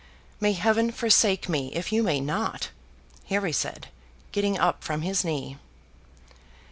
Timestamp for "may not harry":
2.01-3.53